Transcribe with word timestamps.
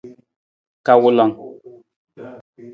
Kawulang. 0.85 1.33